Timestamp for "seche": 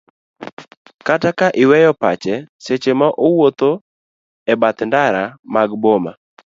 2.63-2.91